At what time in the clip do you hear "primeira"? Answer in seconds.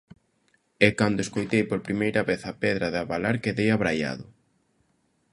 1.87-2.21